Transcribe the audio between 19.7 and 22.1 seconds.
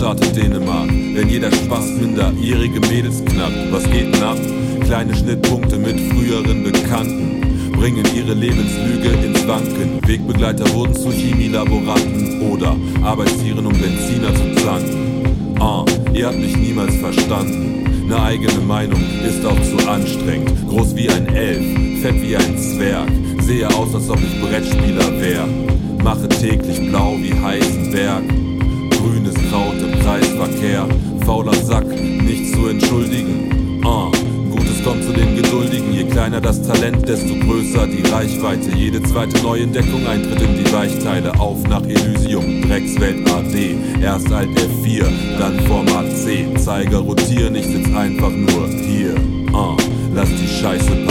anstrengend. Groß wie ein Elf,